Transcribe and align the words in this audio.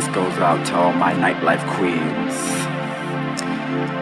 this 0.00 0.14
goes 0.14 0.38
out 0.38 0.66
to 0.66 0.74
all 0.74 0.94
my 0.94 1.12
nightlife 1.12 1.62
queens. 1.76 2.34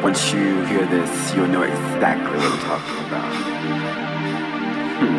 Once 0.01 0.33
you 0.33 0.65
hear 0.67 0.87
this, 0.87 1.35
you'll 1.35 1.49
know 1.49 1.63
exactly 1.63 2.37
what 2.39 2.53
I'm 2.53 2.61
talking 2.71 2.99
about. 3.09 3.33
Hmm. 5.01 5.19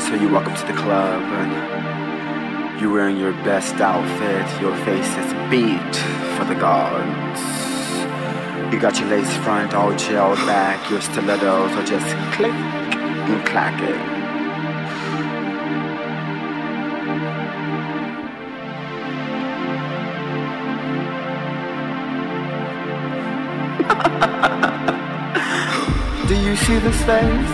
So 0.00 0.14
you 0.16 0.28
walk 0.28 0.46
up 0.48 0.58
to 0.58 0.66
the 0.66 0.72
club 0.72 1.22
and 1.22 2.80
you're 2.80 2.92
wearing 2.92 3.16
your 3.16 3.32
best 3.44 3.76
outfit, 3.76 4.60
your 4.60 4.74
face 4.84 5.16
is 5.22 5.32
beat 5.48 5.94
for 6.36 6.44
the 6.44 6.56
gods. 6.56 7.40
You 8.74 8.80
got 8.80 8.98
your 8.98 9.08
lace 9.08 9.32
front 9.44 9.72
all 9.72 9.92
gelled 9.92 10.44
back, 10.48 10.90
your 10.90 11.00
stilettos 11.00 11.70
are 11.76 11.84
just 11.84 12.08
click 12.34 12.52
and 12.52 13.46
clacking. 13.46 14.17
See 26.68 26.78
this 26.80 27.02
face? 27.04 27.52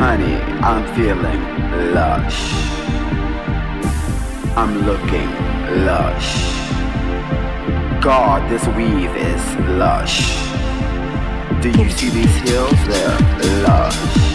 Honey, 0.00 0.36
I'm 0.70 0.84
feeling 0.94 1.42
lush. 1.92 2.40
I'm 4.56 4.86
looking 4.86 5.30
lush. 5.84 6.30
God, 8.02 8.50
this 8.50 8.66
weave 8.68 9.14
is 9.16 9.44
lush. 9.76 10.16
Do 11.60 11.68
you 11.68 11.90
see 11.90 12.08
these 12.08 12.36
hills? 12.48 12.80
They're 12.86 13.18
lush. 13.68 14.29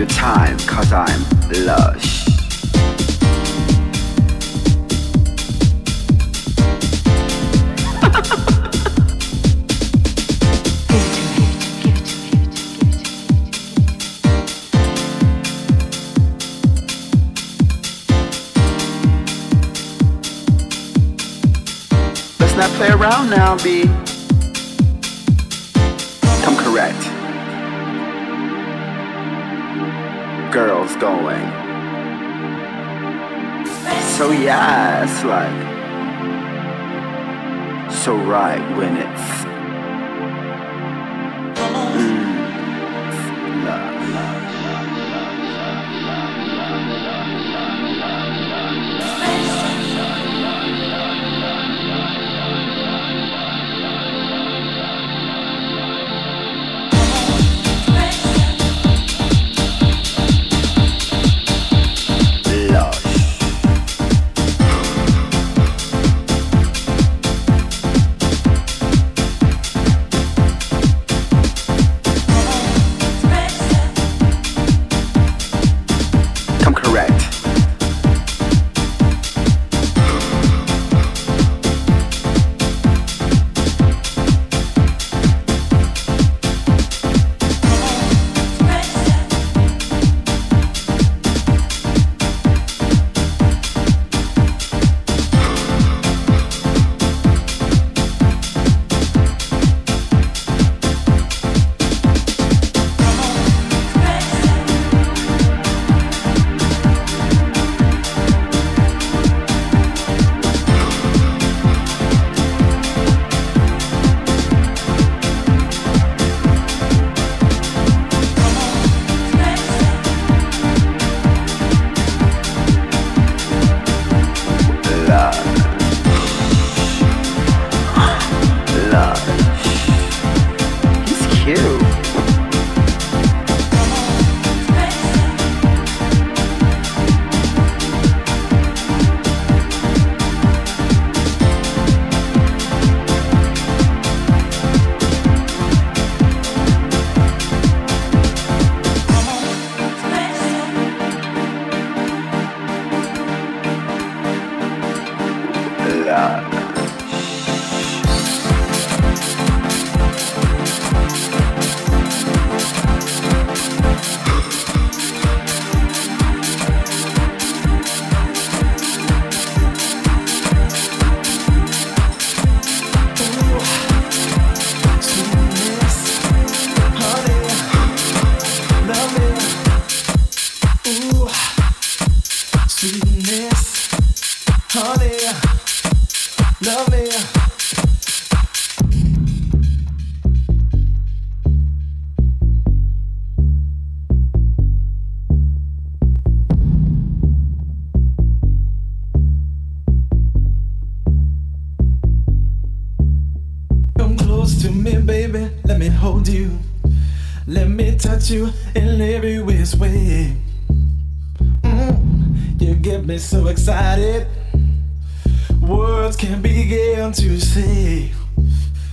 your 0.00 0.08
time, 0.08 0.56
cause 0.60 0.94
I'm 0.94 1.20
lush. 1.66 2.26
Let's 22.38 22.56
not 22.56 22.70
play 22.78 22.88
around 22.88 23.28
now, 23.28 23.62
B. 23.62 24.09
girls 30.80 30.96
going. 30.96 31.46
So 34.16 34.30
yeah, 34.32 35.04
it's 35.04 35.24
like 35.24 35.70
so 37.92 38.16
right 38.16 38.60
when 38.76 38.96
it's 38.96 39.29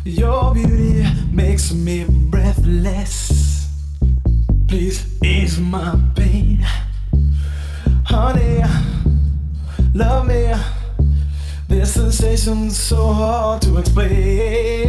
your 0.03 0.53
beauty 0.53 1.06
makes 1.31 1.74
me 1.74 2.06
breathless. 2.07 3.68
Please 4.68 5.06
ease 5.24 5.59
my 5.59 5.97
pain, 6.15 6.65
honey. 8.06 8.63
Love 9.94 10.27
me. 10.27 10.53
This 11.68 11.94
sensation's 11.94 12.77
so 12.77 13.13
hard 13.13 13.62
to 13.63 13.77
explain. 13.77 14.88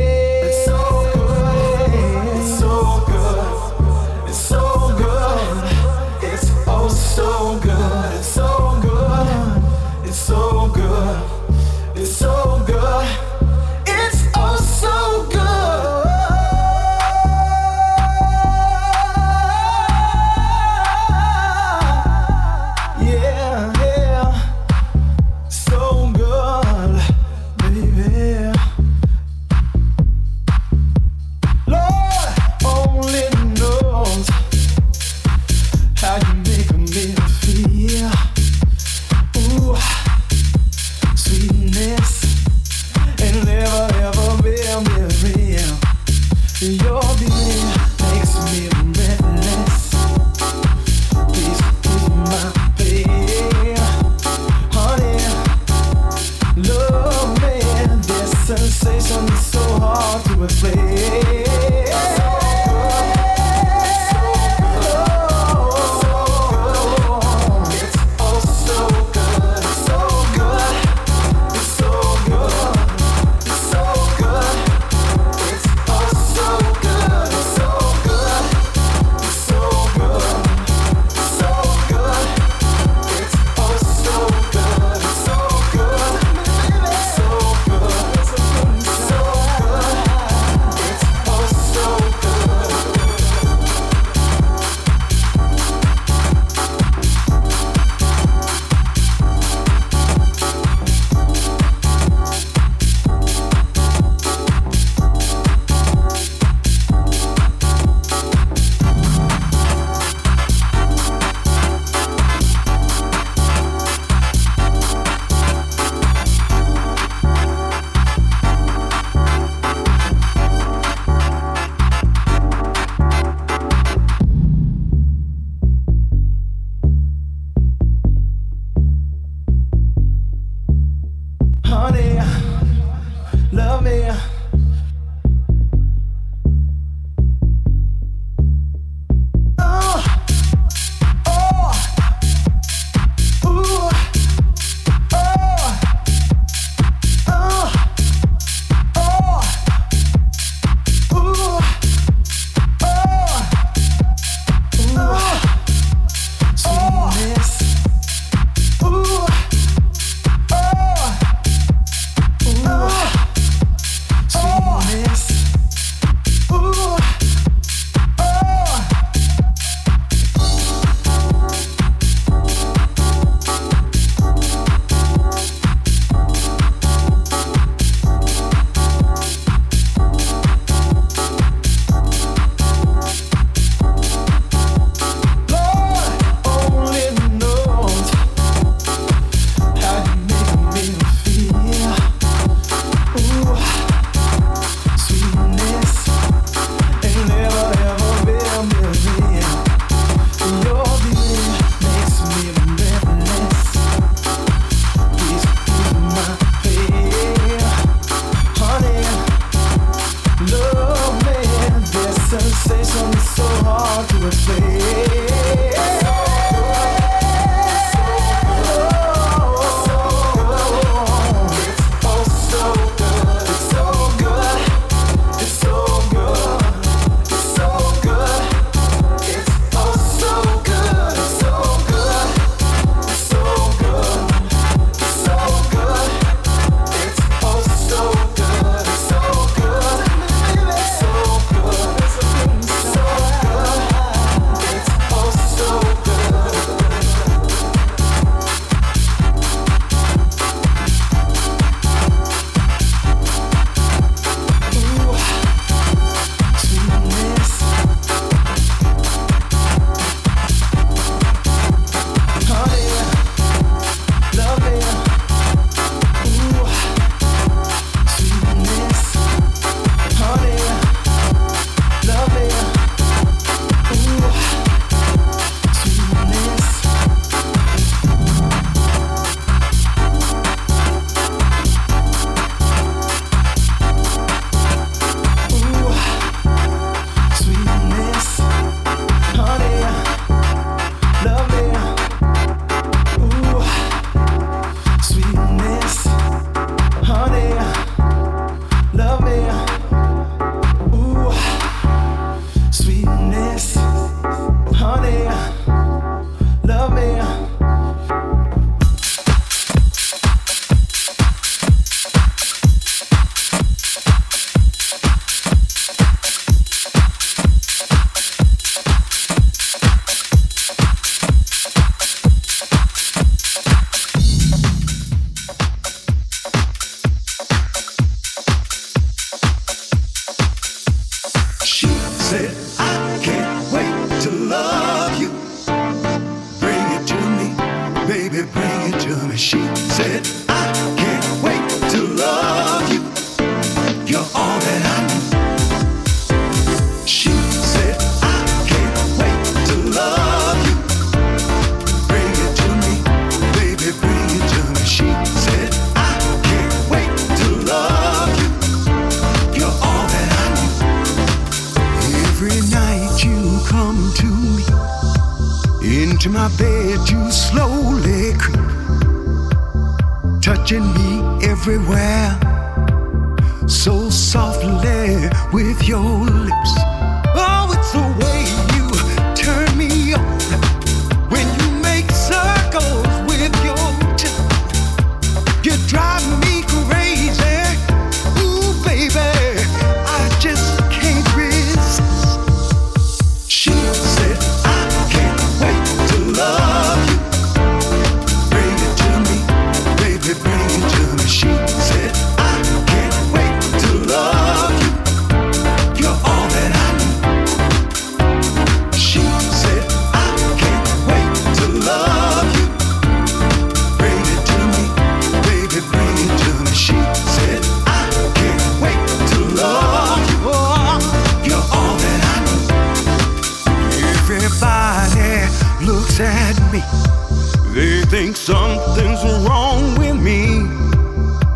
me. 426.79 427.75
They 427.75 428.03
think 428.03 428.37
something's 428.37 429.23
wrong 429.47 429.99
with 429.99 430.17
me, 430.21 430.63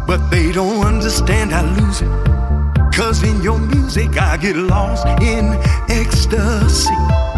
but 0.07 0.29
they 0.31 0.53
don't 0.53 0.85
understand 0.85 1.53
I 1.53 1.63
lose 1.77 2.03
it. 2.03 2.11
Cause 2.95 3.23
in 3.23 3.43
your 3.43 3.59
music 3.59 4.21
I 4.21 4.37
get 4.37 4.57
lost 4.57 5.07
in 5.23 5.47
ecstasy. 5.89 7.32